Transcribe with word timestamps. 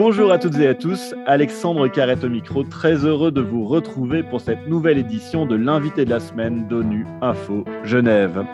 Bonjour 0.00 0.30
à 0.30 0.38
toutes 0.38 0.56
et 0.58 0.68
à 0.68 0.76
tous, 0.76 1.12
Alexandre 1.26 1.88
Carrette 1.88 2.22
au 2.22 2.28
micro, 2.28 2.62
très 2.62 3.04
heureux 3.04 3.32
de 3.32 3.40
vous 3.40 3.64
retrouver 3.64 4.22
pour 4.22 4.40
cette 4.40 4.68
nouvelle 4.68 4.96
édition 4.96 5.44
de 5.44 5.56
l'invité 5.56 6.04
de 6.04 6.10
la 6.10 6.20
semaine 6.20 6.68
d'ONU 6.68 7.04
Info 7.20 7.64
Genève. 7.82 8.44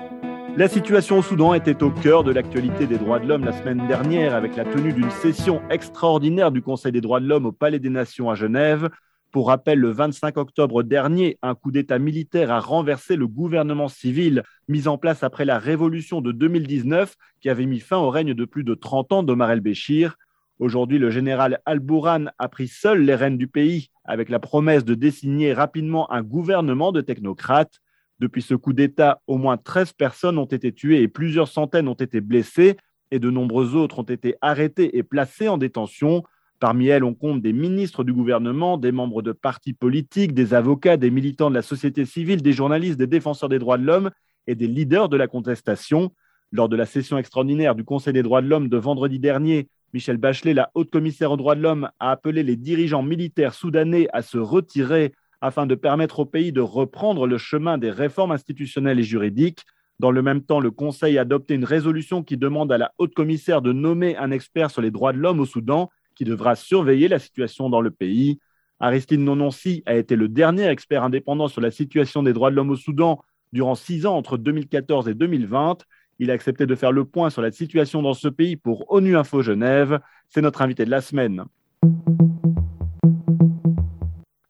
La 0.57 0.69
situation 0.69 1.19
au 1.19 1.22
Soudan 1.22 1.53
était 1.53 1.83
au 1.83 1.91
cœur 1.91 2.25
de 2.25 2.33
l'actualité 2.33 2.87
des 2.87 2.96
droits 2.96 3.19
de 3.19 3.29
l'homme 3.29 3.45
la 3.45 3.53
semaine 3.53 3.87
dernière 3.87 4.35
avec 4.35 4.57
la 4.57 4.65
tenue 4.65 4.95
d'une 4.95 5.11
session 5.11 5.61
extraordinaire 5.69 6.51
du 6.51 6.62
Conseil 6.62 6.93
des 6.93 7.03
droits 7.03 7.21
de 7.21 7.27
l'homme 7.27 7.45
au 7.45 7.53
Palais 7.53 7.79
des 7.79 7.91
Nations 7.91 8.31
à 8.31 8.35
Genève. 8.35 8.89
Pour 9.31 9.49
rappel, 9.49 9.79
le 9.81 9.91
25 9.91 10.39
octobre 10.39 10.83
dernier, 10.83 11.37
un 11.43 11.55
coup 11.55 11.73
d'État 11.73 11.99
militaire 11.99 12.53
a 12.53 12.61
renversé 12.61 13.17
le 13.17 13.27
gouvernement 13.27 13.89
civil 13.89 14.45
mis 14.69 14.89
en 14.89 14.97
place 14.97 15.23
après 15.23 15.45
la 15.45 15.59
révolution 15.59 16.23
de 16.23 16.33
2019 16.33 17.15
qui 17.43 17.51
avait 17.51 17.67
mis 17.67 17.81
fin 17.81 17.99
au 17.99 18.09
règne 18.09 18.33
de 18.33 18.45
plus 18.47 18.65
de 18.65 18.75
30 18.75 19.13
ans 19.13 19.23
d'Omar 19.23 19.51
el-Béchir. 19.51 20.17
Aujourd'hui, 20.61 20.99
le 20.99 21.11
général 21.11 21.61
Al-Bourhan 21.67 22.27
a 22.39 22.49
pris 22.49 22.69
seul 22.69 23.03
les 23.05 23.17
rênes 23.17 23.37
du 23.37 23.49
pays 23.49 23.89
avec 24.05 24.29
la 24.29 24.39
promesse 24.39 24.85
de 24.85 24.95
désigner 24.95 25.53
rapidement 25.53 26.11
un 26.13 26.23
gouvernement 26.23 26.93
de 26.93 27.01
technocrates. 27.01 27.80
Depuis 28.21 28.43
ce 28.43 28.55
coup 28.55 28.73
d'État, 28.73 29.21
au 29.27 29.37
moins 29.37 29.57
13 29.57 29.95
personnes 29.95 30.39
ont 30.39 30.45
été 30.45 30.73
tuées 30.73 31.03
et 31.03 31.09
plusieurs 31.09 31.49
centaines 31.49 31.89
ont 31.89 31.95
été 31.95 32.21
blessées 32.21 32.77
et 33.11 33.19
de 33.19 33.30
nombreux 33.30 33.75
autres 33.75 33.99
ont 33.99 34.05
été 34.05 34.37
arrêtés 34.41 34.97
et 34.97 35.03
placés 35.03 35.49
en 35.49 35.59
détention. 35.59 36.23
Parmi 36.61 36.87
elles, 36.87 37.02
on 37.02 37.15
compte 37.15 37.43
des 37.43 37.52
ministres 37.52 38.05
du 38.05 38.13
gouvernement, 38.13 38.79
des 38.79 38.93
membres 38.93 39.23
de 39.23 39.33
partis 39.33 39.73
politiques, 39.73 40.35
des 40.35 40.55
avocats, 40.55 40.97
des 40.97 41.11
militants 41.11 41.51
de 41.51 41.57
la 41.57 41.63
société 41.63 42.05
civile, 42.05 42.43
des 42.43 42.52
journalistes, 42.52 42.99
des 42.99 43.09
défenseurs 43.09 43.49
des 43.49 43.59
droits 43.59 43.77
de 43.77 43.85
l'homme 43.85 44.11
et 44.47 44.55
des 44.55 44.69
leaders 44.69 45.09
de 45.09 45.16
la 45.16 45.27
contestation. 45.27 46.13
Lors 46.52 46.69
de 46.69 46.77
la 46.77 46.87
session 46.87 47.19
extraordinaire 47.19 47.75
du 47.75 47.83
Conseil 47.83 48.13
des 48.13 48.23
droits 48.23 48.41
de 48.41 48.47
l'homme 48.47 48.69
de 48.69 48.77
vendredi 48.77 49.19
dernier, 49.19 49.69
Michel 49.95 50.16
Bachelet, 50.16 50.55
la 50.55 50.73
haute 50.75 50.91
commissaire 50.91 51.30
aux 51.30 51.37
droits 51.37 51.55
de 51.55 51.62
l'homme, 51.62 51.89
a 52.01 52.11
appelé 52.11 52.43
les 52.43 52.57
dirigeants 52.57 53.05
militaires 53.05 53.55
soudanais 53.55 54.09
à 54.13 54.23
se 54.23 54.38
retirer 54.38 55.13
afin 55.41 55.66
de 55.66 55.77
permettre 55.77 56.18
au 56.18 56.24
pays 56.24 56.51
de 56.51 56.60
reprendre 56.60 57.29
le 57.29 57.38
chemin 57.38 57.79
des 57.79 57.93
réformes 57.93 58.33
institutionnelles 58.33 58.99
et 58.99 59.05
juridiques. 59.05 59.60
Dans 60.01 60.10
le 60.10 60.21
même 60.21 60.43
temps, 60.43 60.59
le 60.59 60.73
Conseil 60.73 61.16
a 61.16 61.21
adopté 61.21 61.55
une 61.55 61.65
résolution 61.65 62.24
qui 62.24 62.37
demande 62.37 62.73
à 62.73 62.79
la 62.79 62.91
haute 62.99 63.15
commissaire 63.15 63.63
de 63.63 63.73
nommer 63.73 64.16
un 64.16 64.33
expert 64.33 64.72
sur 64.72 64.83
les 64.83 64.91
droits 64.91 65.12
de 65.12 65.19
l'homme 65.19 65.38
au 65.38 65.47
Soudan 65.47 65.91
qui 66.16 66.25
devra 66.25 66.56
surveiller 66.56 67.06
la 67.06 67.21
situation 67.21 67.71
dans 67.71 67.81
le 67.81 67.93
pays. 67.93 68.41
Aristide 68.81 69.21
Nononsi 69.21 69.84
a 69.87 69.94
été 69.94 70.16
le 70.16 70.27
dernier 70.28 70.66
expert 70.66 71.05
indépendant 71.05 71.47
sur 71.47 71.61
la 71.61 71.71
situation 71.71 72.25
des 72.25 72.33
droits 72.33 72.50
de 72.50 72.56
l'homme 72.56 72.71
au 72.71 72.77
Soudan 72.77 73.22
durant 73.53 73.77
six 73.77 74.06
ans 74.06 74.16
entre 74.16 74.38
2014 74.38 75.09
et 75.09 75.15
2020. 75.15 75.84
Il 76.20 76.31
a 76.31 76.34
accepté 76.34 76.65
de 76.66 76.75
faire 76.76 76.93
le 76.93 77.04
point 77.04 77.28
sur 77.28 77.43
la 77.43 77.50
situation 77.50 78.00
dans 78.00 78.15
ce 78.15 78.28
pays 78.28 78.56
pour 78.56 78.91
ONU 78.93 79.16
Info 79.16 79.43
Genève. 79.43 80.00
C'est 80.28 80.43
notre 80.43 80.62
invité 80.62 80.84
de 80.84 80.91
la 80.91 81.00
semaine. 81.00 81.44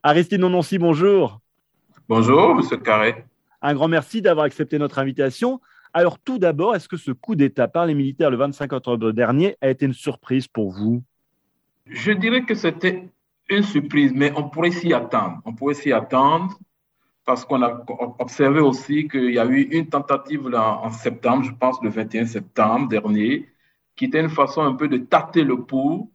Aristide 0.03 0.41
Nononsi, 0.41 0.77
bonjour. 0.77 1.39
Bonjour, 2.07 2.53
monsieur 2.53 2.77
Carré. 2.77 3.25
Un 3.63 3.73
grand 3.73 3.87
merci 3.87 4.21
d'avoir 4.21 4.45
accepté 4.45 4.77
notre 4.77 4.99
invitation. 4.99 5.59
Alors, 5.91 6.19
tout 6.19 6.37
d'abord, 6.37 6.75
est-ce 6.75 6.87
que 6.87 6.97
ce 6.97 7.11
coup 7.11 7.35
d'État 7.35 7.67
par 7.67 7.87
les 7.87 7.95
militaires 7.95 8.29
le 8.29 8.37
25 8.37 8.71
octobre 8.73 9.11
dernier 9.11 9.57
a 9.61 9.69
été 9.69 9.87
une 9.87 9.93
surprise 9.93 10.47
pour 10.47 10.69
vous? 10.69 11.01
Je 11.87 12.11
dirais 12.11 12.43
que 12.43 12.53
c'était 12.53 13.09
une 13.49 13.63
surprise, 13.63 14.11
mais 14.13 14.31
on 14.35 14.49
pourrait 14.49 14.71
s'y 14.71 14.93
attendre. 14.93 15.39
On 15.45 15.53
pourrait 15.53 15.73
s'y 15.73 15.91
attendre 15.91 16.59
parce 17.25 17.43
qu'on 17.43 17.61
a 17.63 17.83
observé 18.19 18.59
aussi 18.59 19.07
qu'il 19.07 19.31
y 19.31 19.39
a 19.39 19.45
eu 19.45 19.63
une 19.63 19.89
tentative 19.89 20.47
là, 20.47 20.79
en 20.83 20.91
septembre, 20.91 21.43
je 21.43 21.51
pense 21.51 21.81
le 21.81 21.89
21 21.89 22.27
septembre 22.27 22.87
dernier, 22.87 23.49
qui 23.95 24.05
était 24.05 24.21
une 24.21 24.29
façon 24.29 24.61
un 24.61 24.73
peu 24.73 24.87
de 24.87 24.97
tâter 24.97 25.43
le 25.43 25.63
pouls 25.63 26.11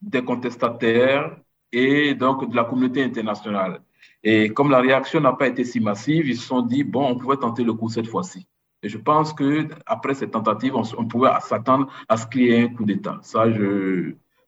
des 0.00 0.22
contestataires 0.22 1.36
et 1.72 2.14
donc 2.14 2.48
de 2.48 2.54
la 2.54 2.64
communauté 2.64 3.02
internationale. 3.02 3.82
Et 4.22 4.50
comme 4.50 4.70
la 4.70 4.80
réaction 4.80 5.20
n'a 5.20 5.32
pas 5.32 5.48
été 5.48 5.64
si 5.64 5.80
massive, 5.80 6.28
ils 6.28 6.36
se 6.36 6.46
sont 6.46 6.62
dit, 6.62 6.84
bon, 6.84 7.08
on 7.10 7.16
pouvait 7.16 7.36
tenter 7.36 7.64
le 7.64 7.72
coup 7.74 7.88
cette 7.88 8.06
fois-ci. 8.06 8.46
Et 8.84 8.88
je 8.88 8.98
pense 8.98 9.32
que 9.32 9.66
après 9.86 10.14
cette 10.14 10.32
tentative, 10.32 10.74
on, 10.76 11.06
pouvait 11.06 11.30
s'attendre 11.40 11.88
à 12.08 12.16
ce 12.16 12.26
qu'il 12.26 12.42
y 12.42 12.50
ait 12.50 12.62
un 12.62 12.68
coup 12.68 12.84
d'État. 12.84 13.18
Ça, 13.22 13.44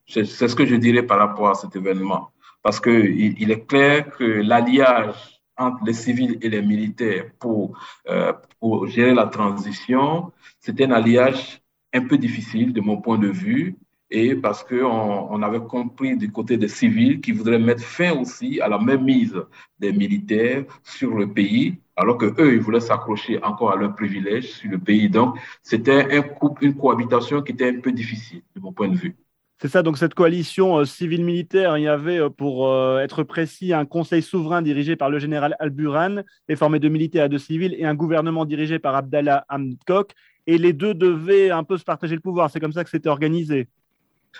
c'est 0.07 0.25
ce 0.25 0.55
que 0.55 0.65
je 0.65 0.75
dirais 0.75 1.03
par 1.03 1.19
rapport 1.19 1.49
à 1.49 1.55
cet 1.55 1.75
événement. 1.75 2.31
Parce 2.61 2.79
qu'il 2.79 3.41
il 3.41 3.51
est 3.51 3.65
clair 3.65 4.09
que 4.09 4.23
l'alliage 4.23 5.34
entre 5.57 5.83
les 5.85 5.93
civils 5.93 6.37
et 6.41 6.49
les 6.49 6.61
militaires 6.61 7.25
pour, 7.39 7.77
euh, 8.09 8.33
pour 8.59 8.87
gérer 8.87 9.13
la 9.13 9.27
transition, 9.27 10.31
c'était 10.59 10.85
un 10.85 10.91
alliage 10.91 11.61
un 11.93 12.01
peu 12.07 12.17
difficile 12.17 12.73
de 12.73 12.81
mon 12.81 12.97
point 13.01 13.17
de 13.17 13.27
vue, 13.27 13.77
et 14.11 14.35
parce 14.35 14.63
qu'on 14.63 15.27
on 15.31 15.41
avait 15.41 15.59
compris 15.61 16.15
du 16.17 16.31
côté 16.31 16.57
des 16.57 16.67
civils 16.67 17.21
qu'ils 17.21 17.35
voudraient 17.35 17.59
mettre 17.59 17.83
fin 17.83 18.11
aussi 18.19 18.61
à 18.61 18.67
la 18.67 18.77
même 18.77 19.03
mise 19.03 19.35
des 19.79 19.91
militaires 19.91 20.63
sur 20.83 21.15
le 21.15 21.31
pays, 21.33 21.77
alors 21.95 22.17
que 22.17 22.25
eux 22.41 22.53
ils 22.53 22.61
voulaient 22.61 22.79
s'accrocher 22.79 23.41
encore 23.43 23.71
à 23.71 23.75
leurs 23.75 23.95
privilèges 23.95 24.51
sur 24.51 24.69
le 24.69 24.77
pays. 24.79 25.09
Donc, 25.09 25.37
c'était 25.63 26.17
un 26.17 26.21
couple, 26.21 26.65
une 26.65 26.75
cohabitation 26.75 27.41
qui 27.41 27.53
était 27.53 27.69
un 27.69 27.79
peu 27.81 27.91
difficile 27.91 28.43
de 28.55 28.61
mon 28.61 28.73
point 28.73 28.89
de 28.89 28.95
vue. 28.97 29.15
C'est 29.61 29.69
ça, 29.69 29.83
donc 29.83 29.97
cette 29.97 30.13
coalition 30.13 30.77
euh, 30.77 30.85
civile-militaire, 30.85 31.77
il 31.77 31.83
y 31.83 31.87
avait, 31.87 32.19
euh, 32.19 32.29
pour 32.29 32.67
euh, 32.67 32.99
être 32.99 33.23
précis, 33.23 33.71
un 33.71 33.85
conseil 33.85 34.21
souverain 34.21 34.61
dirigé 34.61 34.97
par 34.97 35.09
le 35.09 35.17
général 35.17 35.55
Al-Burhan, 35.59 36.23
et 36.49 36.57
formé 36.57 36.79
de 36.79 36.89
militaires 36.89 37.25
et 37.25 37.29
de 37.29 37.37
civils, 37.37 37.73
et 37.77 37.85
un 37.85 37.95
gouvernement 37.95 38.43
dirigé 38.43 38.79
par 38.79 38.95
Abdallah 38.95 39.45
Hamdok, 39.47 40.11
et 40.45 40.57
les 40.57 40.73
deux 40.73 40.93
devaient 40.93 41.51
un 41.51 41.63
peu 41.63 41.77
se 41.77 41.85
partager 41.85 42.15
le 42.15 42.21
pouvoir. 42.21 42.49
C'est 42.49 42.59
comme 42.59 42.73
ça 42.73 42.83
que 42.83 42.89
c'était 42.89 43.07
organisé. 43.07 43.69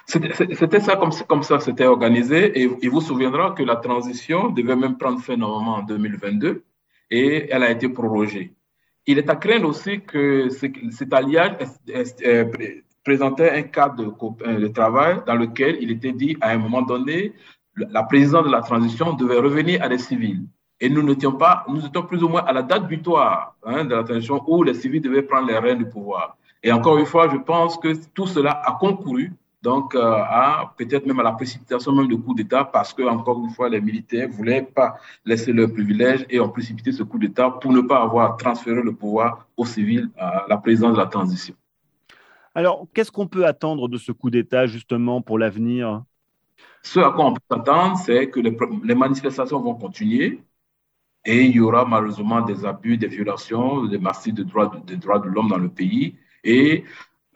C'était 0.06 0.82
ça 0.82 0.98
comme, 0.98 1.12
comme 1.30 1.44
ça 1.44 1.62
c'était 1.62 1.86
organisé, 1.86 2.60
et 2.60 2.70
il 2.82 2.90
vous 2.90 3.00
souviendra 3.00 3.52
que 3.52 3.64
la 3.64 3.78
transition 3.78 4.50
devait 4.50 4.76
même 4.76 4.98
prendre 4.98 5.22
fin 5.22 5.38
normalement 5.38 5.76
en 5.76 5.84
2022, 5.84 6.64
et 7.12 7.48
elle 7.50 7.64
a 7.64 7.72
été 7.72 7.88
prorogée. 7.88 8.54
Il 9.08 9.18
est 9.18 9.30
à 9.30 9.38
craindre 9.38 9.70
aussi 9.70 10.02
que 10.02 10.50
cet 10.50 11.14
alliage 11.14 11.54
présentait 13.06 13.52
un 13.52 13.62
cadre 13.62 13.96
de, 13.96 14.60
de, 14.60 14.68
travail 14.68 15.22
dans 15.26 15.36
lequel 15.36 15.78
il 15.80 15.92
était 15.92 16.12
dit 16.12 16.36
à 16.42 16.50
un 16.50 16.58
moment 16.58 16.82
donné, 16.82 17.34
la 17.78 18.04
présidence 18.04 18.46
de 18.46 18.52
la 18.52 18.62
transition 18.62 19.14
devait 19.14 19.40
revenir 19.40 19.82
à 19.82 19.88
des 19.88 20.00
civils. 20.00 20.44
Et 20.82 20.90
nous 20.90 21.04
n'étions 21.04 21.34
pas, 21.34 21.64
nous 21.70 21.86
étions 21.86 22.04
plus 22.04 22.22
ou 22.24 22.28
moins 22.28 22.44
à 22.44 22.52
la 22.52 22.64
date 22.64 22.88
butoir 22.88 23.56
hein, 23.64 23.86
de 23.86 23.96
la 23.96 24.04
transition 24.04 24.44
où 24.48 24.64
les 24.64 24.74
civils 24.74 25.02
devaient 25.02 25.22
prendre 25.22 25.48
les 25.48 25.58
rênes 25.58 25.78
du 25.78 25.86
pouvoir. 25.86 26.36
Et 26.64 26.72
encore 26.72 26.98
une 26.98 27.06
fois, 27.06 27.30
je 27.30 27.38
pense 27.38 27.78
que 27.78 27.94
tout 28.14 28.28
cela 28.28 28.52
a 28.52 28.74
concouru 28.74 29.32
donc 29.62 29.96
euh, 29.96 30.00
à 30.02 30.74
peut-être 30.78 31.08
même 31.08 31.20
à 31.20 31.24
la 31.24 31.32
précipitation 31.32 31.92
même 31.92 32.08
du 32.08 32.20
coup 32.20 32.36
d'État 32.36 32.66
parce 32.66 32.94
que 32.94 33.02
encore 33.02 33.40
une 33.44 33.50
fois 33.50 33.68
les 33.68 33.82
militaires 33.82 34.30
voulaient 34.30 34.62
pas 34.62 34.98
laisser 35.26 35.52
leur 35.52 35.72
privilège 35.72 36.24
et 36.30 36.40
ont 36.40 36.50
précipité 36.50 36.92
ce 36.92 37.02
coup 37.02 37.18
d'État 37.18 37.50
pour 37.50 37.72
ne 37.72 37.82
pas 37.82 38.00
avoir 38.04 38.38
transféré 38.38 38.84
le 38.84 38.94
pouvoir 38.94 39.48
aux 39.58 39.66
civils 39.66 40.08
à 40.20 40.46
la 40.48 40.58
présidence 40.58 40.94
de 40.94 41.00
la 41.00 41.08
transition. 41.08 41.56
Alors, 42.56 42.88
qu'est-ce 42.94 43.12
qu'on 43.12 43.28
peut 43.28 43.46
attendre 43.46 43.90
de 43.90 43.98
ce 43.98 44.14
coup 44.14 44.30
d'État 44.30 44.66
justement 44.66 45.22
pour 45.22 45.38
l'avenir? 45.38 46.04
Ce 46.82 47.02
à 47.02 47.12
quoi 47.12 47.26
on 47.26 47.34
peut 47.34 47.42
s'attendre, 47.52 47.98
c'est 47.98 48.30
que 48.30 48.40
les, 48.40 48.96
manifestations 48.96 49.60
vont 49.60 49.76
continuer 49.76 50.42
et 51.26 51.42
il 51.42 51.56
y 51.56 51.60
aura 51.60 51.84
malheureusement 51.86 52.42
des 52.42 52.66
abus, 52.66 52.98
des 52.98 53.08
violations, 53.08 53.86
des 53.88 53.98
massifs 53.98 54.34
de 54.34 54.44
droits 54.44 54.72
de, 54.86 54.96
droits 54.96 55.20
de 55.20 55.28
l'homme 55.28 55.50
dans 55.50 55.58
le 55.58 55.70
pays. 55.70 56.16
Et 56.44 56.86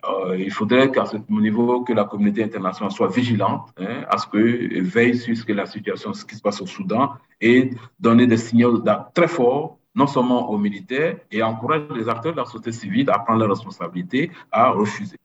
euh, 0.08 0.38
il 0.38 0.52
faudrait 0.52 0.90
qu'à 0.92 1.06
ce 1.06 1.18
niveau, 1.30 1.82
que 1.84 1.92
la 1.92 2.06
communauté 2.06 2.44
internationale 2.44 2.92
soit 2.92 3.10
vigilante 3.10 3.74
hein, 3.78 4.06
à 4.10 4.18
ce 4.20 4.28
que 4.28 4.82
veille 4.82 5.18
sur 5.18 5.36
ce 5.36 5.44
que 5.44 5.52
la 5.52 5.66
situation, 5.66 6.14
ce 6.14 6.24
qui 6.24 6.36
se 6.36 6.42
passe 6.42 6.62
au 6.62 6.66
Soudan 6.66 7.16
et 7.42 7.72
donner 8.00 8.26
des 8.26 8.38
signaux 8.38 8.82
très 9.14 9.28
forts 9.28 9.79
non 10.00 10.08
seulement 10.08 10.50
aux 10.50 10.58
militaires, 10.58 11.18
et 11.30 11.44
encourage 11.44 11.84
les 12.00 12.08
acteurs 12.08 12.34
de 12.34 12.38
la 12.38 12.46
société 12.46 12.72
civile 12.72 13.10
à 13.10 13.20
prendre 13.20 13.40
leurs 13.42 13.50
responsabilités, 13.56 14.32
à 14.52 14.72
refuser. 14.72 15.18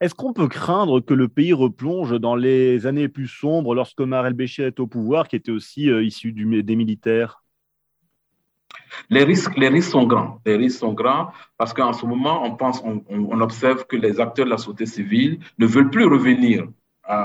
Est-ce 0.00 0.14
qu'on 0.14 0.32
peut 0.32 0.48
craindre 0.48 1.00
que 1.00 1.14
le 1.14 1.28
pays 1.28 1.52
replonge 1.52 2.12
dans 2.20 2.36
les 2.36 2.86
années 2.86 3.08
plus 3.08 3.28
sombres 3.28 3.74
lorsque 3.74 4.00
Omar 4.00 4.26
el-Béchir 4.26 4.66
est 4.66 4.78
au 4.78 4.86
pouvoir, 4.86 5.28
qui 5.28 5.36
était 5.36 5.50
aussi 5.50 5.90
euh, 5.90 6.04
issu 6.04 6.32
du, 6.32 6.62
des 6.62 6.76
militaires? 6.76 7.42
Les 9.10 9.24
risques, 9.24 9.56
les 9.56 9.68
risques 9.68 9.90
sont 9.90 10.06
grands. 10.06 10.40
Les 10.46 10.56
risques 10.56 10.80
sont 10.80 10.92
grands 10.92 11.32
parce 11.58 11.72
qu'en 11.72 11.92
ce 11.92 12.06
moment, 12.06 12.44
on 12.44 12.54
pense, 12.54 12.82
on, 12.84 13.02
on, 13.08 13.40
observe 13.40 13.86
que 13.86 13.96
les 13.96 14.20
acteurs 14.20 14.46
de 14.46 14.50
la 14.50 14.58
société 14.58 14.86
civile 14.86 15.38
ne 15.58 15.66
veulent 15.66 15.90
plus 15.90 16.06
revenir 16.06 16.68
à, 17.04 17.16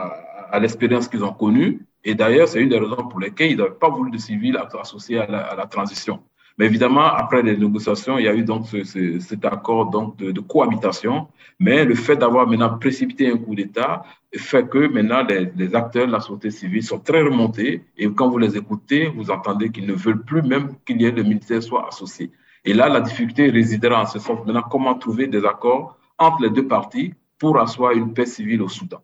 à 0.56 0.60
l'expérience 0.60 1.08
qu'ils 1.08 1.24
ont 1.24 1.34
connue. 1.34 1.86
Et 2.04 2.16
d'ailleurs, 2.16 2.48
c'est 2.48 2.62
une 2.62 2.70
des 2.70 2.80
raisons 2.80 3.08
pour 3.08 3.20
lesquelles 3.20 3.52
ils 3.52 3.58
n'avaient 3.58 3.72
pas 3.72 3.90
voulu 3.90 4.10
de 4.10 4.18
civils 4.18 4.58
associés 4.58 5.20
à 5.20 5.28
la, 5.28 5.40
à 5.40 5.56
la 5.56 5.66
transition. 5.66 6.24
Mais 6.60 6.66
évidemment, 6.66 7.06
après 7.06 7.42
les 7.42 7.56
négociations, 7.56 8.18
il 8.18 8.26
y 8.26 8.28
a 8.28 8.36
eu 8.36 8.44
donc 8.44 8.66
cet 8.68 9.46
accord 9.46 9.90
de, 10.18 10.42
cohabitation. 10.42 11.30
Mais 11.58 11.86
le 11.86 11.96
fait 11.96 12.18
d'avoir 12.18 12.48
maintenant 12.48 12.78
précipité 12.78 13.32
un 13.32 13.38
coup 13.38 13.56
d'État 13.56 14.04
fait 14.36 14.68
que 14.68 14.90
maintenant 14.90 15.24
les, 15.26 15.74
acteurs 15.74 16.08
de 16.08 16.12
la 16.12 16.20
société 16.20 16.52
civile 16.52 16.84
sont 16.84 17.00
très 17.00 17.22
remontés. 17.22 17.86
Et 17.98 18.12
quand 18.12 18.28
vous 18.28 18.38
les 18.38 18.58
écoutez, 18.58 19.08
vous 19.08 19.32
entendez 19.32 19.70
qu'ils 19.70 19.88
ne 19.88 19.94
veulent 19.94 20.22
plus 20.22 20.42
même 20.42 20.76
qu'il 20.86 21.02
y 21.02 21.06
ait 21.06 21.14
des 21.14 21.24
militaires 21.24 21.64
soient 21.64 21.88
associés. 21.88 22.30
Et 22.66 22.74
là, 22.74 22.90
la 22.90 23.00
difficulté 23.00 23.50
résidera 23.50 24.02
en 24.02 24.06
ce 24.06 24.20
sens 24.20 24.46
maintenant 24.46 24.64
comment 24.70 24.96
trouver 24.96 25.28
des 25.28 25.46
accords 25.46 25.98
entre 26.18 26.42
les 26.42 26.50
deux 26.50 26.68
parties 26.68 27.14
pour 27.38 27.58
asseoir 27.58 27.94
une 27.94 28.14
paix 28.14 28.26
civile 28.26 28.62
au 28.62 28.68
Soudan? 28.68 29.02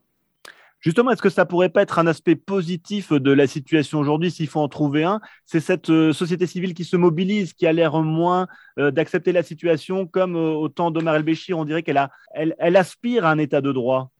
Justement, 0.85 1.09
est-ce 1.09 1.21
que 1.23 1.31
ça 1.31 1.47
pourrait 1.47 1.69
pas 1.69 1.81
être 1.81 1.97
un 1.97 2.05
aspect 2.05 2.35
positif 2.35 3.11
de 3.11 3.31
la 3.31 3.47
situation 3.47 3.97
aujourd'hui, 3.99 4.29
s'il 4.29 4.47
faut 4.47 4.59
en 4.59 4.67
trouver 4.67 5.03
un? 5.03 5.19
C'est 5.43 5.59
cette 5.59 5.89
euh, 5.89 6.13
société 6.13 6.45
civile 6.45 6.75
qui 6.75 6.83
se 6.83 6.95
mobilise, 6.95 7.53
qui 7.53 7.65
a 7.65 7.73
l'air 7.73 7.99
moins 8.03 8.45
euh, 8.77 8.91
d'accepter 8.91 9.31
la 9.31 9.41
situation, 9.41 10.05
comme 10.05 10.35
euh, 10.35 10.51
au 10.51 10.69
temps 10.69 10.91
d'Omar 10.91 11.15
El-Béchir, 11.15 11.57
on 11.57 11.65
dirait 11.65 11.81
qu'elle 11.81 12.07
elle 12.35 12.75
aspire 12.75 13.25
à 13.25 13.31
un 13.31 13.39
état 13.39 13.61
de 13.61 13.71
droit. 13.71 14.11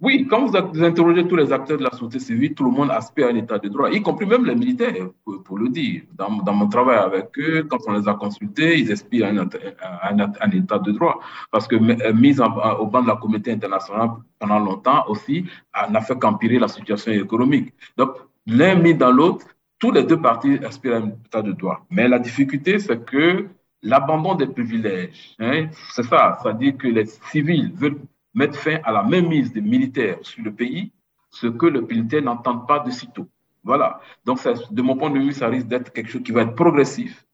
Oui, 0.00 0.26
quand 0.30 0.46
vous, 0.46 0.56
interrogez 0.56 1.28
tous 1.28 1.36
les 1.36 1.52
acteurs 1.52 1.76
de 1.76 1.84
la 1.84 1.90
société 1.90 2.20
civile, 2.20 2.54
tout 2.54 2.64
le 2.64 2.70
monde 2.70 2.90
aspire 2.90 3.26
à 3.26 3.30
un 3.30 3.36
état 3.36 3.58
de 3.58 3.68
droit, 3.68 3.90
y 3.90 4.00
compris 4.00 4.24
même 4.24 4.46
les 4.46 4.54
militaires, 4.54 5.08
pour, 5.44 5.58
le 5.58 5.68
dire. 5.68 6.02
Dans, 6.14 6.30
mon 6.30 6.68
travail 6.68 6.96
avec 6.98 7.38
eux, 7.38 7.66
quand 7.68 7.78
on 7.86 7.92
les 7.92 8.08
a 8.08 8.14
consultés, 8.14 8.78
ils 8.78 8.90
aspirent 8.90 9.26
à 9.26 10.08
un, 10.08 10.50
état 10.52 10.78
de 10.78 10.92
droit. 10.92 11.20
Parce 11.50 11.68
que 11.68 11.76
euh, 11.76 12.14
mise 12.14 12.40
au 12.40 12.86
banc 12.86 13.02
de 13.02 13.08
la 13.08 13.16
communauté 13.16 13.52
internationale 13.52 14.10
pendant 14.38 14.58
longtemps 14.58 15.04
aussi 15.08 15.44
n'a 15.90 16.00
fait 16.00 16.18
qu'empirer 16.18 16.58
la 16.58 16.68
situation 16.68 17.12
économique. 17.12 17.74
Donc, 17.98 18.12
l'un 18.46 18.76
mis 18.76 18.94
dans 18.94 19.12
l'autre, 19.12 19.46
tous 19.78 19.92
les 19.92 20.04
deux 20.04 20.20
parties 20.20 20.58
aspirent 20.64 20.94
à 20.94 20.98
un 20.98 21.08
état 21.08 21.42
de 21.42 21.52
droit. 21.52 21.84
Mais 21.90 22.08
la 22.08 22.18
difficulté, 22.18 22.78
c'est 22.78 23.04
que 23.04 23.48
l'abandon 23.82 24.34
des 24.34 24.46
privilèges, 24.46 25.36
hein, 25.38 25.66
c'est 25.92 26.04
ça, 26.04 26.38
ça 26.42 26.54
dit 26.54 26.74
que 26.74 26.88
les 26.88 27.04
civils 27.04 27.70
veulent 27.74 28.00
mettre 28.34 28.58
fin 28.58 28.78
à 28.84 28.92
la 28.92 29.02
mainmise 29.02 29.52
des 29.52 29.60
militaires 29.60 30.18
sur 30.22 30.42
le 30.42 30.52
pays, 30.52 30.92
ce 31.30 31.46
que 31.46 31.66
le 31.66 31.80
militaire 31.82 32.22
n'entend 32.22 32.58
pas 32.58 32.80
de 32.80 32.90
sitôt. 32.90 33.28
Voilà. 33.62 34.00
Donc, 34.24 34.38
de 34.70 34.82
mon 34.82 34.96
point 34.96 35.10
de 35.10 35.18
vue, 35.18 35.32
ça 35.32 35.48
risque 35.48 35.66
d'être 35.66 35.92
quelque 35.92 36.10
chose 36.10 36.22
qui 36.22 36.32
va 36.32 36.42
être 36.42 36.54
progressif. 36.54 37.24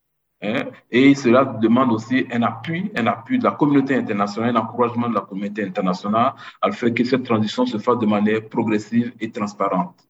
Hein, 0.42 0.64
et 0.90 1.14
cela 1.14 1.44
demande 1.44 1.92
aussi 1.92 2.26
un 2.30 2.42
appui, 2.42 2.90
un 2.94 3.06
appui 3.06 3.38
de 3.38 3.44
la 3.44 3.52
communauté 3.52 3.94
internationale, 3.94 4.54
un 4.54 4.60
encouragement 4.60 5.08
de 5.08 5.14
la 5.14 5.22
communauté 5.22 5.64
internationale 5.64 6.34
à 6.60 6.70
faire 6.72 6.92
que 6.92 7.04
cette 7.04 7.24
transition 7.24 7.64
se 7.64 7.78
fasse 7.78 7.98
de 7.98 8.06
manière 8.06 8.46
progressive 8.48 9.14
et 9.18 9.30
transparente. 9.30 10.06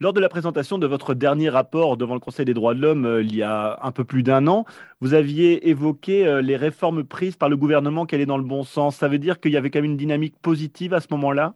Lors 0.00 0.14
de 0.14 0.20
la 0.20 0.30
présentation 0.30 0.78
de 0.78 0.86
votre 0.86 1.12
dernier 1.14 1.50
rapport 1.50 1.98
devant 1.98 2.14
le 2.14 2.20
Conseil 2.20 2.46
des 2.46 2.54
droits 2.54 2.74
de 2.74 2.80
l'homme 2.80 3.04
euh, 3.04 3.22
il 3.22 3.34
y 3.36 3.42
a 3.42 3.78
un 3.82 3.92
peu 3.92 4.02
plus 4.04 4.22
d'un 4.22 4.46
an, 4.46 4.64
vous 5.02 5.12
aviez 5.12 5.68
évoqué 5.68 6.26
euh, 6.26 6.40
les 6.40 6.56
réformes 6.56 7.04
prises 7.04 7.36
par 7.36 7.50
le 7.50 7.56
gouvernement 7.58 8.06
qui 8.06 8.14
allaient 8.14 8.24
dans 8.26 8.38
le 8.38 8.44
bon 8.44 8.64
sens. 8.64 8.96
Ça 8.96 9.08
veut 9.08 9.18
dire 9.18 9.40
qu'il 9.40 9.52
y 9.52 9.56
avait 9.58 9.70
quand 9.70 9.80
même 9.80 9.90
une 9.92 9.96
dynamique 9.98 10.36
positive 10.40 10.94
à 10.94 11.00
ce 11.00 11.08
moment-là? 11.10 11.54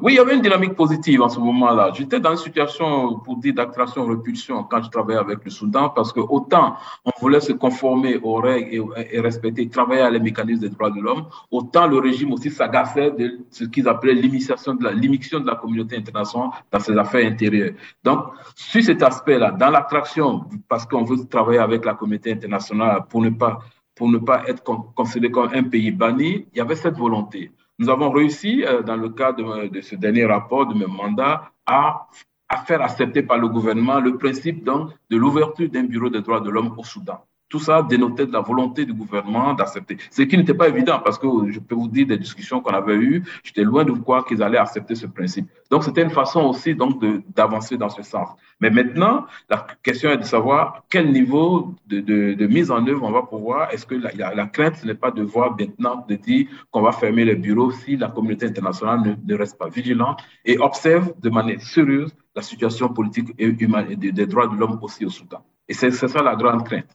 Oui, 0.00 0.12
il 0.12 0.16
y 0.16 0.18
avait 0.18 0.34
une 0.34 0.42
dynamique 0.42 0.74
positive 0.74 1.22
en 1.22 1.28
ce 1.28 1.40
moment-là. 1.40 1.90
J'étais 1.92 2.20
dans 2.20 2.30
une 2.30 2.36
situation, 2.36 3.18
pour 3.20 3.38
dire, 3.38 3.54
d'attraction-repulsion 3.54 4.64
quand 4.64 4.82
je 4.82 4.90
travaillais 4.90 5.18
avec 5.18 5.44
le 5.44 5.50
Soudan, 5.50 5.88
parce 5.88 6.12
que 6.12 6.20
autant 6.20 6.76
on 7.04 7.10
voulait 7.20 7.40
se 7.40 7.52
conformer 7.52 8.16
aux 8.22 8.36
règles 8.36 8.86
et, 9.10 9.20
respecter, 9.20 9.68
travailler 9.68 10.02
à 10.02 10.10
les 10.10 10.20
mécanismes 10.20 10.60
des 10.60 10.68
droits 10.68 10.90
de 10.90 11.00
l'homme, 11.00 11.26
autant 11.50 11.86
le 11.88 11.98
régime 11.98 12.32
aussi 12.32 12.50
s'agaçait 12.50 13.10
de 13.10 13.40
ce 13.50 13.64
qu'ils 13.64 13.88
appelaient 13.88 14.14
la, 14.14 14.22
de 14.22 15.46
la 15.46 15.56
communauté 15.56 15.96
internationale 15.96 16.50
dans 16.70 16.80
ses 16.80 16.96
affaires 16.96 17.26
intérieures. 17.26 17.72
Donc, 18.04 18.26
sur 18.54 18.82
cet 18.82 19.02
aspect-là, 19.02 19.50
dans 19.50 19.70
l'attraction, 19.70 20.44
parce 20.68 20.86
qu'on 20.86 21.04
veut 21.04 21.26
travailler 21.26 21.58
avec 21.58 21.84
la 21.84 21.94
communauté 21.94 22.32
internationale 22.32 23.04
pour 23.08 23.20
ne 23.20 23.30
pas, 23.30 23.58
pour 23.96 24.08
ne 24.08 24.18
pas 24.18 24.44
être 24.46 24.62
considéré 24.94 25.32
comme 25.32 25.50
un 25.52 25.64
pays 25.64 25.90
banni, 25.90 26.46
il 26.52 26.58
y 26.58 26.60
avait 26.60 26.76
cette 26.76 26.96
volonté. 26.96 27.50
Nous 27.78 27.90
avons 27.90 28.10
réussi, 28.10 28.64
euh, 28.64 28.82
dans 28.82 28.96
le 28.96 29.10
cadre 29.10 29.68
de, 29.68 29.80
ce 29.80 29.96
dernier 29.96 30.24
rapport 30.24 30.66
de 30.66 30.74
mes 30.74 30.86
mandats, 30.86 31.50
à, 31.66 32.08
à, 32.48 32.56
faire 32.64 32.80
accepter 32.82 33.22
par 33.22 33.38
le 33.38 33.48
gouvernement 33.48 34.00
le 34.00 34.16
principe 34.16 34.64
donc, 34.64 34.92
de 35.10 35.16
l'ouverture 35.16 35.68
d'un 35.68 35.84
bureau 35.84 36.08
des 36.08 36.22
droits 36.22 36.40
de 36.40 36.50
l'homme 36.50 36.74
au 36.76 36.84
Soudan. 36.84 37.24
Tout 37.56 37.62
ça 37.62 37.82
dénotait 37.82 38.26
de 38.26 38.32
la 38.34 38.42
volonté 38.42 38.84
du 38.84 38.92
gouvernement 38.92 39.54
d'accepter. 39.54 39.96
Ce 40.10 40.20
qui 40.20 40.36
n'était 40.36 40.52
pas 40.52 40.68
évident 40.68 41.00
parce 41.02 41.18
que 41.18 41.26
je 41.48 41.58
peux 41.58 41.74
vous 41.74 41.88
dire 41.88 42.06
des 42.06 42.18
discussions 42.18 42.60
qu'on 42.60 42.74
avait 42.74 42.96
eues, 42.96 43.22
j'étais 43.42 43.62
loin 43.62 43.82
de 43.82 43.92
croire 43.92 44.26
qu'ils 44.26 44.42
allaient 44.42 44.58
accepter 44.58 44.94
ce 44.94 45.06
principe. 45.06 45.48
Donc 45.70 45.82
c'était 45.82 46.02
une 46.02 46.10
façon 46.10 46.42
aussi 46.42 46.74
donc 46.74 47.02
d'avancer 47.34 47.78
dans 47.78 47.88
ce 47.88 48.02
sens. 48.02 48.28
Mais 48.60 48.68
maintenant, 48.68 49.24
la 49.48 49.66
question 49.82 50.10
est 50.10 50.18
de 50.18 50.24
savoir 50.24 50.82
quel 50.90 51.10
niveau 51.12 51.74
de, 51.86 52.00
de, 52.00 52.46
mise 52.46 52.70
en 52.70 52.86
œuvre 52.86 53.04
on 53.04 53.10
va 53.10 53.22
pouvoir. 53.22 53.72
Est-ce 53.72 53.86
que 53.86 53.94
la, 53.94 54.34
la, 54.34 54.46
crainte 54.48 54.84
n'est 54.84 54.94
pas 54.94 55.10
de 55.10 55.22
voir 55.22 55.56
maintenant 55.58 56.04
de 56.06 56.16
dire 56.16 56.48
qu'on 56.70 56.82
va 56.82 56.92
fermer 56.92 57.24
les 57.24 57.36
bureaux 57.36 57.70
si 57.70 57.96
la 57.96 58.08
communauté 58.08 58.44
internationale 58.44 59.00
ne, 59.00 59.14
ne 59.32 59.38
reste 59.38 59.56
pas 59.56 59.70
vigilante 59.70 60.22
et 60.44 60.58
observe 60.58 61.14
de 61.22 61.30
manière 61.30 61.62
sérieuse 61.62 62.14
la 62.34 62.42
situation 62.42 62.90
politique 62.90 63.30
et 63.38 63.46
humaine 63.46 63.86
et 63.90 63.96
des 63.96 64.26
droits 64.26 64.46
de 64.46 64.56
l'homme 64.56 64.78
aussi 64.82 65.06
au 65.06 65.10
Soudan. 65.10 65.42
Et 65.66 65.72
c'est 65.72 65.90
ça 65.90 66.22
la 66.22 66.36
grande 66.36 66.62
crainte. 66.62 66.94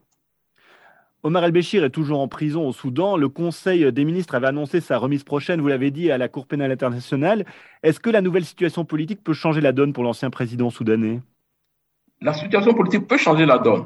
Omar 1.23 1.43
el-Béchir 1.43 1.83
est 1.83 1.91
toujours 1.91 2.19
en 2.19 2.27
prison 2.27 2.67
au 2.67 2.73
Soudan. 2.73 3.15
Le 3.15 3.29
Conseil 3.29 3.91
des 3.91 4.05
ministres 4.05 4.33
avait 4.33 4.47
annoncé 4.47 4.81
sa 4.81 4.97
remise 4.97 5.23
prochaine, 5.23 5.61
vous 5.61 5.67
l'avez 5.67 5.91
dit, 5.91 6.09
à 6.09 6.17
la 6.17 6.27
Cour 6.27 6.47
pénale 6.47 6.71
internationale. 6.71 7.45
Est-ce 7.83 7.99
que 7.99 8.09
la 8.09 8.21
nouvelle 8.21 8.43
situation 8.43 8.85
politique 8.85 9.23
peut 9.23 9.33
changer 9.33 9.61
la 9.61 9.71
donne 9.71 9.93
pour 9.93 10.03
l'ancien 10.03 10.31
président 10.31 10.71
soudanais? 10.71 11.19
La 12.21 12.33
situation 12.33 12.73
politique 12.73 13.07
peut 13.07 13.17
changer 13.17 13.45
la 13.45 13.59
donne. 13.59 13.85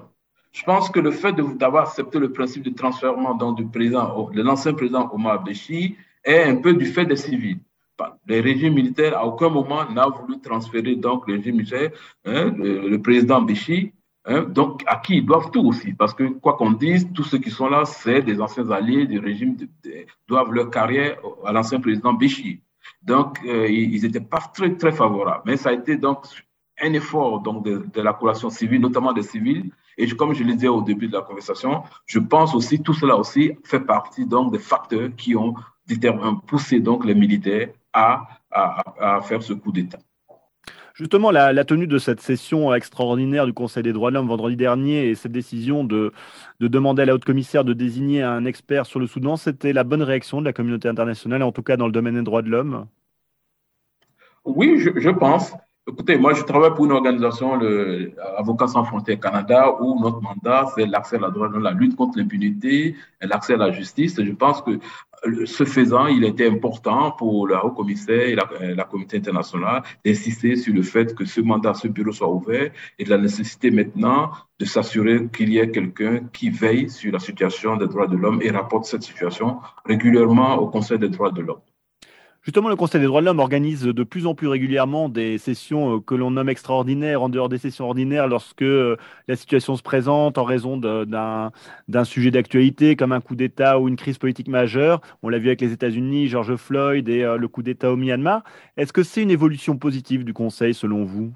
Je 0.53 0.63
pense 0.63 0.89
que 0.89 1.01
le 1.01 1.11
fait 1.11 1.33
d'avoir 1.57 1.89
accepté 1.89 2.19
le 2.19 2.31
principe 2.31 2.63
de 2.63 2.69
transfert 2.69 3.13
du 3.55 3.65
de 3.65 4.41
l'ancien 4.41 4.73
président 4.73 5.09
Omar 5.13 5.39
el-Béchir 5.39 5.91
est 6.23 6.43
un 6.43 6.55
peu 6.55 6.73
du 6.73 6.85
fait 6.85 7.05
des 7.05 7.17
civils. 7.17 7.59
Le 8.27 8.41
régime 8.41 8.73
militaire, 8.73 9.17
à 9.17 9.25
aucun 9.25 9.49
moment, 9.49 9.89
n'a 9.89 10.07
voulu 10.07 10.39
transférer 10.39 10.95
le 10.95 11.33
régime 11.33 11.57
militaire, 11.57 11.91
hein, 12.25 12.53
le, 12.57 12.97
président 12.97 13.41
Béchir, 13.41 13.89
Hein, 14.27 14.41
donc, 14.49 14.83
à 14.87 14.97
qui 14.97 15.17
ils 15.17 15.25
doivent 15.25 15.51
tout 15.51 15.63
aussi, 15.67 15.93
parce 15.93 16.13
que 16.13 16.23
quoi 16.23 16.53
qu'on 16.57 16.71
dise, 16.71 17.07
tous 17.13 17.23
ceux 17.23 17.37
qui 17.37 17.51
sont 17.51 17.69
là, 17.69 17.85
c'est 17.85 18.23
des 18.23 18.41
anciens 18.41 18.69
alliés 18.71 19.05
du 19.05 19.19
régime, 19.19 19.55
doivent 20.27 20.51
leur 20.51 20.71
carrière 20.71 21.17
à 21.45 21.51
l'ancien 21.51 21.79
président 21.79 22.13
Béchi. 22.13 22.61
Donc, 23.03 23.39
euh, 23.45 23.69
ils 23.69 24.01
n'étaient 24.01 24.19
pas 24.19 24.39
très, 24.53 24.75
très 24.75 24.91
favorables. 24.91 25.43
Mais 25.45 25.57
ça 25.57 25.69
a 25.69 25.73
été 25.73 25.95
donc 25.97 26.25
un 26.81 26.93
effort 26.93 27.41
donc, 27.41 27.63
de, 27.65 28.01
la 28.01 28.13
coalition 28.13 28.49
civile, 28.49 28.81
notamment 28.81 29.13
des 29.13 29.23
civils. 29.23 29.71
Et 29.97 30.07
comme 30.07 30.33
je 30.33 30.43
le 30.43 30.53
disais 30.53 30.67
au 30.67 30.81
début 30.81 31.07
de 31.07 31.13
la 31.13 31.21
conversation, 31.21 31.83
je 32.07 32.19
pense 32.19 32.55
aussi, 32.55 32.81
tout 32.81 32.93
cela 32.93 33.15
aussi 33.15 33.53
fait 33.63 33.79
partie 33.79 34.25
donc 34.25 34.51
des 34.51 34.59
facteurs 34.59 35.09
qui 35.15 35.35
ont 35.35 35.53
poussé 36.47 36.79
donc 36.79 37.05
les 37.05 37.15
militaires 37.15 37.69
à, 37.93 38.27
à 38.51 39.21
faire 39.21 39.41
ce 39.43 39.53
coup 39.53 39.71
d'État. 39.71 39.99
Justement, 40.95 41.29
la, 41.29 41.65
tenue 41.65 41.87
de 41.87 41.97
cette 41.97 42.21
session 42.21 42.73
extraordinaire 42.73 43.45
du 43.45 43.51
Conseil 43.51 43.83
des 43.83 43.91
droits 43.91 44.11
de 44.11 44.15
l'homme 44.15 44.29
vendredi 44.29 44.55
dernier 44.55 45.09
et 45.09 45.15
cette 45.15 45.33
décision 45.33 45.83
de, 45.83 46.13
demander 46.61 47.01
à 47.01 47.05
la 47.05 47.15
haute 47.15 47.25
commissaire 47.25 47.65
de 47.65 47.73
désigner 47.73 48.23
un 48.23 48.45
expert 48.45 48.85
sur 48.85 49.01
le 49.01 49.05
Soudan, 49.05 49.35
c'était 49.35 49.73
la 49.73 49.83
bonne 49.83 50.01
réaction 50.01 50.39
de 50.39 50.45
la 50.45 50.53
communauté 50.53 50.87
internationale, 50.87 51.43
en 51.43 51.51
tout 51.51 51.63
cas 51.63 51.75
dans 51.75 51.85
le 51.85 51.91
domaine 51.91 52.15
des 52.15 52.21
droits 52.21 52.41
de 52.41 52.49
l'homme? 52.49 52.87
Oui, 54.45 54.77
je, 54.77 55.09
pense. 55.09 55.51
Écoutez, 55.85 56.17
moi, 56.17 56.33
je 56.33 56.43
travaille 56.43 56.73
pour 56.73 56.85
une 56.85 56.93
organisation, 56.93 57.57
le 57.57 58.13
Avocats 58.37 58.67
sans 58.67 58.85
frontières 58.85 59.19
Canada, 59.19 59.75
où 59.81 59.99
notre 59.99 60.21
mandat, 60.21 60.67
c'est 60.75 60.85
l'accès 60.85 61.17
à 61.17 61.19
la 61.19 61.29
droit, 61.29 61.49
la 61.59 61.71
lutte 61.71 61.97
contre 61.97 62.17
l'impunité 62.17 62.95
l'accès 63.21 63.55
à 63.55 63.57
la 63.57 63.71
justice. 63.71 64.15
Je 64.23 64.31
pense 64.31 64.61
que 64.61 64.79
ce 65.45 65.63
faisant, 65.65 66.07
il 66.07 66.23
était 66.23 66.47
important 66.47 67.11
pour 67.11 67.47
le 67.47 67.55
haut-commissaire 67.57 68.27
et 68.27 68.35
la, 68.35 68.83
communauté 68.83 69.17
internationale 69.17 69.83
d'insister 70.03 70.55
sur 70.55 70.73
le 70.73 70.83
fait 70.83 71.15
que 71.15 71.25
ce 71.25 71.41
mandat, 71.41 71.73
ce 71.73 71.87
bureau 71.87 72.11
soit 72.11 72.31
ouvert 72.31 72.71
et 72.99 73.03
de 73.03 73.09
la 73.09 73.17
nécessité 73.17 73.71
maintenant 73.71 74.31
de 74.59 74.65
s'assurer 74.65 75.27
qu'il 75.27 75.49
y 75.49 75.57
ait 75.57 75.71
quelqu'un 75.71 76.21
qui 76.31 76.49
veille 76.49 76.89
sur 76.89 77.11
la 77.11 77.19
situation 77.19 77.75
des 77.77 77.87
droits 77.87 78.07
de 78.07 78.17
l'homme 78.17 78.41
et 78.41 78.51
rapporte 78.51 78.85
cette 78.85 79.03
situation 79.03 79.59
régulièrement 79.85 80.55
au 80.57 80.67
Conseil 80.67 80.99
des 80.99 81.09
droits 81.09 81.31
de 81.31 81.41
l'homme. 81.41 81.61
Justement, 82.45 82.69
le 82.69 82.75
Conseil 82.75 83.01
des 83.01 83.07
droits 83.07 83.21
de 83.21 83.25
l'homme 83.25 83.39
organise 83.39 83.81
de 83.81 84.03
plus 84.03 84.27
en 84.27 84.35
plus 84.35 84.47
régulièrement 84.47 85.09
des 85.09 85.39
sessions 85.39 85.95
euh, 85.95 85.99
que 85.99 86.13
l'on 86.13 86.29
nomme 86.29 86.47
extraordinaires 86.47 87.23
en 87.23 87.27
dehors 87.27 87.49
des 87.49 87.57
sessions 87.57 87.85
ordinaires 87.85 88.27
lorsque 88.27 88.61
euh, 88.61 88.97
la 89.27 89.35
situation 89.35 89.75
se 89.75 89.81
présente 89.81 90.37
en 90.37 90.43
raison 90.43 90.77
d'un 90.77 92.03
sujet 92.03 92.29
d'actualité 92.29 92.95
comme 92.95 93.13
un 93.13 93.19
coup 93.19 93.35
d'État 93.35 93.79
ou 93.79 93.87
une 93.87 93.95
crise 93.95 94.19
politique 94.19 94.47
majeure. 94.47 95.01
On 95.23 95.29
l'a 95.29 95.39
vu 95.39 95.47
avec 95.47 95.59
les 95.59 95.71
États-Unis, 95.71 96.27
George 96.27 96.55
Floyd 96.55 97.09
et 97.09 97.23
euh, 97.23 97.37
le 97.37 97.47
coup 97.47 97.63
d'État 97.63 97.91
au 97.91 97.95
Myanmar. 97.95 98.43
Est-ce 98.77 98.93
que 98.93 99.01
c'est 99.01 99.23
une 99.23 99.31
évolution 99.31 99.75
positive 99.75 100.23
du 100.23 100.33
Conseil 100.33 100.75
selon 100.75 101.03
vous? 101.03 101.33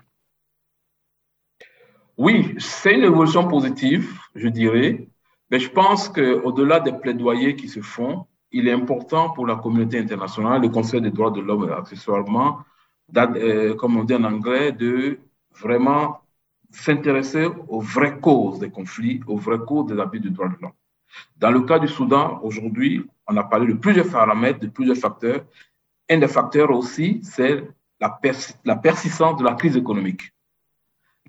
Oui, 2.18 2.54
c'est 2.60 2.94
une 2.94 3.06
évolution 3.06 3.48
positive, 3.48 4.08
je 4.36 4.48
dirais. 4.48 5.08
Mais 5.50 5.60
je 5.60 5.72
pense 5.72 6.08
qu'au-delà 6.08 6.80
des 6.80 6.94
plaidoyers 6.94 7.56
qui 7.56 7.68
se 7.68 7.82
font, 7.82 8.28
il 8.52 8.68
est 8.68 8.72
important 8.72 9.30
pour 9.32 9.46
la 9.46 9.56
communauté 9.56 10.00
internationale, 10.00 10.62
le 10.62 10.70
Conseil 10.70 11.02
des 11.02 11.12
droits 11.12 11.32
de 11.32 11.42
l'homme 11.42 11.72
accessoirement, 11.72 12.60
euh, 13.16 13.76
comme 13.76 13.98
on 13.98 14.04
dit 14.04 14.16
en 14.16 14.24
anglais, 14.24 14.72
de 14.72 15.20
vraiment 15.60 16.22
s'intéresser 16.72 17.48
aux 17.68 17.82
vraies 17.82 18.20
causes 18.20 18.60
des 18.60 18.70
conflits, 18.70 19.22
aux 19.28 19.38
vraies 19.38 19.60
causes 19.66 19.88
des 19.88 20.00
abus 20.00 20.20
de 20.20 20.30
droits 20.30 20.50
de 20.50 20.56
l'homme. 20.62 20.74
Dans 21.38 21.52
le 21.52 21.62
cas 21.62 21.80
du 21.80 21.88
Soudan, 21.88 22.40
aujourd'hui, 22.44 23.06
on 23.28 23.36
a 23.38 23.44
parlé 23.44 23.68
de 23.68 23.78
plusieurs 23.78 24.10
paramètres, 24.10 24.60
de 24.60 24.68
plusieurs 24.68 24.98
facteurs. 24.98 25.42
Un 26.10 26.18
des 26.18 26.28
facteurs 26.28 26.72
aussi, 26.72 27.20
c'est 27.24 27.68
la, 28.00 28.76
persistance 28.76 29.38
de 29.40 29.44
la 29.44 29.54
crise 29.56 29.76
économique, 29.76 30.34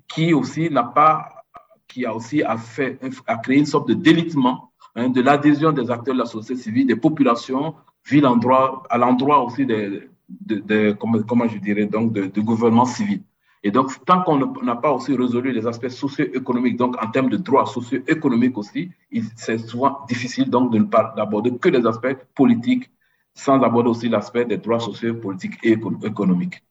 qui 0.07 0.33
aussi 0.33 0.69
n'a 0.69 0.83
pas, 0.83 1.45
qui 1.87 2.05
a 2.05 2.13
aussi 2.13 2.43
fait, 2.57 2.99
a 3.27 3.37
créé 3.37 3.57
une 3.57 3.65
sorte 3.65 3.87
de 3.87 3.93
délitement 3.93 4.70
Hein, 4.95 5.09
de 5.09 5.21
l'adhésion 5.21 5.71
des 5.71 5.89
acteurs 5.89 6.13
de 6.13 6.19
la 6.19 6.25
société 6.25 6.61
civile, 6.61 6.87
des 6.87 6.95
populations, 6.95 7.75
ville 8.05 8.25
à 8.25 8.97
l'endroit 8.97 9.43
aussi 9.43 9.65
des, 9.65 10.09
de, 10.29 10.91
comment, 10.93 11.47
je 11.47 11.57
dirais, 11.57 11.85
donc 11.85 12.11
de, 12.13 12.25
de 12.25 12.41
gouvernement 12.41 12.85
civil. 12.85 13.21
Et 13.63 13.71
donc, 13.71 14.03
tant 14.05 14.23
qu'on 14.23 14.63
n'a 14.63 14.75
pas 14.75 14.91
aussi 14.91 15.15
résolu 15.15 15.51
les 15.51 15.67
aspects 15.67 15.87
socio-économiques, 15.87 16.77
donc 16.77 17.01
en 17.01 17.07
termes 17.11 17.29
de 17.29 17.37
droits 17.37 17.67
socio-économiques 17.67 18.57
aussi, 18.57 18.89
c'est 19.35 19.59
souvent 19.59 19.99
difficile 20.09 20.49
donc 20.49 20.73
de 20.73 20.79
ne 20.79 20.85
pas 20.85 21.13
aborder 21.17 21.55
que 21.57 21.69
les 21.69 21.85
aspects 21.85 22.17
politiques 22.33 22.89
sans 23.33 23.61
aborder 23.61 23.89
aussi 23.89 24.09
l'aspect 24.09 24.45
des 24.45 24.57
droits 24.57 24.79
sociaux, 24.79 25.13
politiques 25.13 25.57
et 25.63 25.77
économiques. 26.03 26.63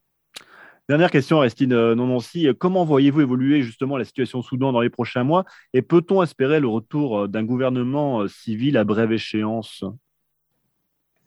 Dernière 0.90 1.12
question, 1.12 1.38
Aristide 1.38 1.72
euh, 1.72 1.94
Nononci. 1.94 2.48
Comment 2.58 2.84
voyez-vous 2.84 3.20
évoluer 3.20 3.62
justement 3.62 3.96
la 3.96 4.04
situation 4.04 4.40
au 4.40 4.42
Soudan 4.42 4.72
dans 4.72 4.80
les 4.80 4.90
prochains 4.90 5.22
mois 5.22 5.44
et 5.72 5.82
peut-on 5.82 6.20
espérer 6.20 6.58
le 6.58 6.66
retour 6.66 7.16
euh, 7.16 7.28
d'un 7.28 7.44
gouvernement 7.44 8.22
euh, 8.22 8.26
civil 8.26 8.76
à 8.76 8.82
brève 8.82 9.12
échéance? 9.12 9.84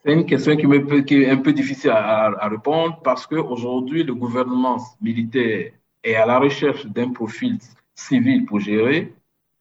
C'est 0.03 0.11
une 0.11 0.25
question 0.25 0.57
qui, 0.57 0.65
est 0.65 1.29
un 1.29 1.37
peu 1.37 1.53
difficile 1.53 1.91
à, 1.91 2.49
répondre 2.49 2.99
parce 3.05 3.25
qu'aujourd'hui, 3.25 4.03
le 4.03 4.13
gouvernement 4.13 4.79
militaire 4.99 5.71
est 6.03 6.15
à 6.15 6.25
la 6.25 6.39
recherche 6.39 6.85
d'un 6.85 7.13
profil 7.13 7.57
civil 7.95 8.43
pour 8.43 8.59
gérer. 8.59 9.13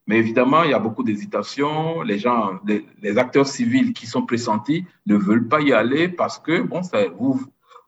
Mais 0.08 0.16
évidemment, 0.16 0.64
il 0.64 0.70
y 0.70 0.74
a 0.74 0.80
beaucoup 0.80 1.04
d'hésitation. 1.04 2.02
Les 2.02 2.18
gens, 2.18 2.58
les, 2.66 3.18
acteurs 3.18 3.46
civils 3.46 3.92
qui 3.92 4.06
sont 4.06 4.26
pressentis 4.26 4.84
ne 5.06 5.14
veulent 5.14 5.46
pas 5.46 5.60
y 5.60 5.72
aller 5.72 6.08
parce 6.08 6.40
que, 6.40 6.60
bon, 6.60 6.82
ça, 6.82 7.06
vous, 7.16 7.40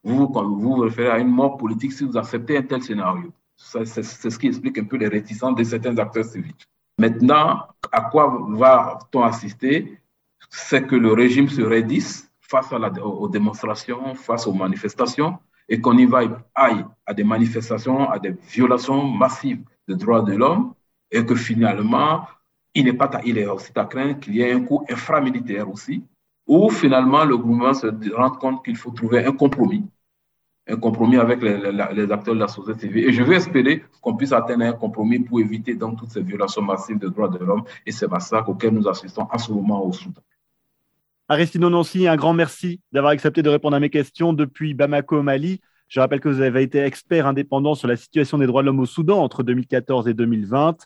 vous, 0.04 0.30
vous 0.32 0.74
référez 0.76 1.10
à 1.10 1.18
une 1.18 1.28
mort 1.28 1.56
politique 1.56 1.92
si 1.92 2.04
vous 2.04 2.16
acceptez 2.16 2.58
un 2.58 2.62
tel 2.62 2.82
scénario. 2.82 3.32
C'est 3.56 3.84
ce 3.84 4.38
qui 4.38 4.48
explique 4.48 4.78
un 4.78 4.84
peu 4.84 4.96
les 4.96 5.08
réticences 5.08 5.56
de 5.56 5.64
certains 5.64 5.96
acteurs 5.98 6.24
civils. 6.24 6.54
Maintenant, 6.98 7.62
à 7.90 8.02
quoi 8.02 8.46
va-t-on 8.50 9.22
assister? 9.22 9.98
C'est 10.50 10.86
que 10.86 10.94
le 10.96 11.12
régime 11.12 11.48
se 11.48 11.62
raidisse 11.62 12.30
face 12.40 12.72
aux 13.02 13.28
démonstrations, 13.28 14.14
face 14.14 14.46
aux 14.46 14.52
manifestations, 14.52 15.38
et 15.68 15.80
qu'on 15.80 15.96
y 15.96 16.04
va, 16.04 16.20
aille 16.54 16.84
à 17.06 17.14
des 17.14 17.24
manifestations, 17.24 18.10
à 18.10 18.18
des 18.18 18.36
violations 18.52 19.06
massives 19.06 19.62
des 19.88 19.96
droits 19.96 20.22
de 20.22 20.34
l'homme, 20.34 20.74
et 21.10 21.24
que 21.24 21.34
finalement, 21.34 22.26
il, 22.74 22.84
n'est 22.84 22.92
pas, 22.92 23.10
est 23.24 23.46
aussi 23.46 23.72
à 23.74 23.84
craindre 23.84 24.20
qu'il 24.20 24.34
y 24.34 24.42
ait 24.42 24.52
un 24.52 24.60
coup 24.60 24.84
inframilitaire 24.90 25.70
aussi, 25.70 26.04
où 26.46 26.68
finalement 26.68 27.24
le 27.24 27.38
gouvernement 27.38 27.72
se 27.72 27.86
rend 28.14 28.30
compte 28.32 28.64
qu'il 28.64 28.76
faut 28.76 28.90
trouver 28.90 29.24
un 29.24 29.32
compromis 29.32 29.84
un 30.66 30.76
compromis 30.76 31.16
avec 31.16 31.42
les, 31.42 32.12
acteurs 32.12 32.34
de 32.34 32.40
la 32.40 32.48
société 32.48 32.80
civile. 32.80 33.08
Et 33.08 33.12
je 33.12 33.22
veux 33.22 33.34
espérer 33.34 33.84
qu'on 34.00 34.16
puisse 34.16 34.32
atteindre 34.32 34.64
un 34.64 34.72
compromis 34.72 35.18
pour 35.18 35.40
éviter 35.40 35.74
donc 35.74 35.98
toutes 35.98 36.10
ces 36.10 36.22
violations 36.22 36.62
massives 36.62 36.98
des 36.98 37.10
droits 37.10 37.28
de 37.28 37.38
l'homme 37.38 37.64
et 37.84 37.92
ces 37.92 38.06
massacres 38.06 38.48
auxquels 38.48 38.72
nous 38.72 38.88
assistons 38.88 39.26
en 39.30 39.38
ce 39.38 39.52
moment 39.52 39.84
au 39.84 39.92
Soudan. 39.92 40.22
Aristide 41.28 41.60
Nononci, 41.60 42.06
un 42.06 42.16
grand 42.16 42.34
merci 42.34 42.80
d'avoir 42.92 43.12
accepté 43.12 43.42
de 43.42 43.48
répondre 43.48 43.76
à 43.76 43.80
mes 43.80 43.90
questions 43.90 44.32
depuis 44.32 44.74
Bamako, 44.74 45.22
Mali. 45.22 45.60
Je 45.88 46.00
rappelle 46.00 46.20
que 46.20 46.28
vous 46.28 46.40
avez 46.40 46.62
été 46.62 46.78
expert 46.80 47.26
indépendant 47.26 47.74
sur 47.74 47.88
la 47.88 47.96
situation 47.96 48.38
des 48.38 48.46
droits 48.46 48.62
de 48.62 48.66
l'homme 48.66 48.80
au 48.80 48.86
Soudan 48.86 49.22
entre 49.22 49.42
2014 49.42 50.08
et 50.08 50.14
2020. 50.14 50.76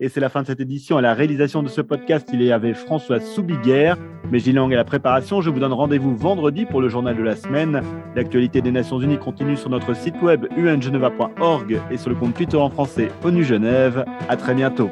Et 0.00 0.08
c'est 0.08 0.20
la 0.20 0.28
fin 0.28 0.42
de 0.42 0.46
cette 0.46 0.60
édition. 0.60 0.96
À 0.96 1.00
la 1.00 1.12
réalisation 1.12 1.60
de 1.62 1.68
ce 1.68 1.80
podcast, 1.80 2.28
il 2.32 2.40
y 2.42 2.52
avait 2.52 2.72
François 2.72 3.18
Soubiguerre. 3.18 3.96
Mais 4.30 4.38
Gilang 4.38 4.72
à 4.72 4.76
la 4.76 4.84
préparation. 4.84 5.40
Je 5.40 5.50
vous 5.50 5.58
donne 5.58 5.72
rendez-vous 5.72 6.16
vendredi 6.16 6.66
pour 6.66 6.80
le 6.80 6.88
journal 6.88 7.16
de 7.16 7.22
la 7.22 7.34
semaine. 7.34 7.82
L'actualité 8.14 8.60
des 8.60 8.70
Nations 8.70 9.00
Unies 9.00 9.18
continue 9.18 9.56
sur 9.56 9.70
notre 9.70 9.94
site 9.94 10.22
web 10.22 10.46
ungeneva.org 10.56 11.80
et 11.90 11.96
sur 11.96 12.10
le 12.10 12.16
compte 12.16 12.34
Twitter 12.34 12.56
en 12.56 12.70
français 12.70 13.10
ONU 13.24 13.42
Genève. 13.42 14.04
À 14.28 14.36
très 14.36 14.54
bientôt. 14.54 14.88